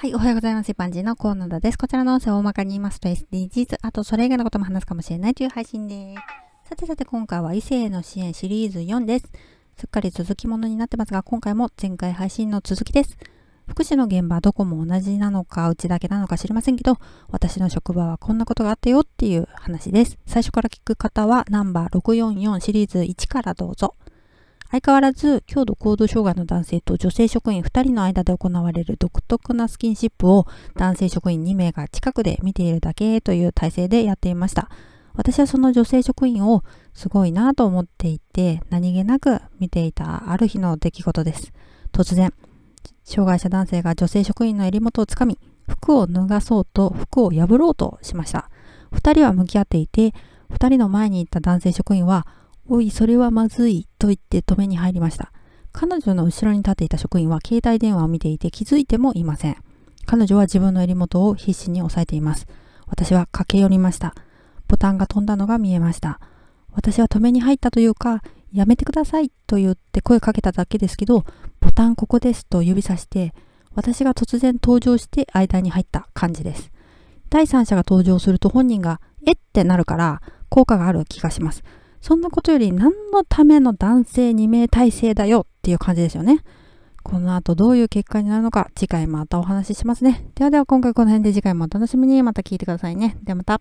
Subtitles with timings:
[0.00, 0.70] はい、おはようございます。
[0.70, 1.76] 一般人のコーナーです。
[1.76, 6.16] こちらの音声を大まかに言いますと SDGs、あとそれ以外のことも話すかもしれないという配信で
[6.64, 6.70] す。
[6.70, 9.30] さてさて今回は異性の支援シリーズ4です。
[9.76, 13.18] すっかり続きものになってますが、今回も前回配信の続きです。
[13.66, 16.96] 福祉の現場どこも同じなのか、うちだけなのか知りませんけど、
[17.28, 20.16] 私の職場はこんなことがあったよっていう話です。
[20.24, 23.96] 最初から聞く方はナンバー644シリーズ1からどうぞ。
[24.70, 30.46] 相変わらず、強度行動障害の男性と女性職員2人の間で行われる独特なスキンシップを
[30.76, 34.70] 男性職員2名が近くで見ているだけという体制でやっていました。
[35.14, 36.62] 私はその女性職員を
[36.94, 41.52] すごいなと思っていて、何気なく見ていたある日の出来事です。
[41.92, 42.32] 突然、
[43.02, 48.48] 障害者男性が女性職員の襟元をつかみ、服を脱がそうと服を破ろうとしました。
[48.92, 50.14] 2人は向き合っていて、
[50.50, 52.26] 2人の前にいた男性職員は
[52.72, 55.32] おい、それはまずい、と言って止めに入りました。
[55.72, 59.56] 彼女の後ろに立っていた職員は携帯電話を見ていて気づいてもいません。
[60.06, 62.46] 彼女は自分の襟元を必死に押さえています。
[62.86, 64.14] 私は駆け寄りました。
[64.68, 66.20] ボタンが飛んだのが見えました。
[66.70, 68.22] 私は止めに入ったというか、
[68.52, 71.24] やめてくださいと言って声かけただけですけど、
[71.58, 73.34] ボタンここですと指さして、
[73.74, 76.70] 私が突然登場して間に入った感じです。
[77.30, 81.64] 第三者が登場すると本人が、えってなるから効果がある気がします。
[82.00, 86.42] そんなことより何のための男性二名体制だよっていう感じですよね。
[87.02, 90.30] この後どういう結果になるのか次回またお話ししますね。
[90.34, 93.16] ではでは今回この辺で次回もお楽しみにまた聞いてくださいね。
[93.22, 93.60] ではまた。